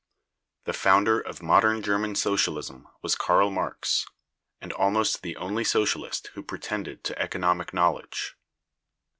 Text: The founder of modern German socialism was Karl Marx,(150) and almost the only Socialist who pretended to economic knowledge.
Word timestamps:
The 0.63 0.73
founder 0.73 1.19
of 1.21 1.43
modern 1.43 1.83
German 1.83 2.15
socialism 2.15 2.87
was 3.03 3.13
Karl 3.13 3.51
Marx,(150) 3.51 4.07
and 4.61 4.73
almost 4.73 5.21
the 5.21 5.35
only 5.37 5.63
Socialist 5.63 6.31
who 6.33 6.41
pretended 6.41 7.03
to 7.03 7.21
economic 7.21 7.71
knowledge. 7.71 8.35